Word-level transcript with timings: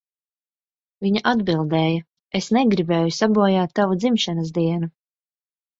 Viņa 1.07 1.21
atbildēja, 1.33 2.01
"Es 2.41 2.49
negribēju 2.59 3.15
sabojāt 3.21 3.79
tavu 3.83 4.03
dzimšanas 4.03 4.55
dienu." 4.61 4.93